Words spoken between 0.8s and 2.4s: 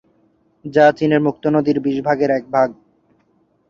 চীনের মুক্তো নদীর বিশ ভাগের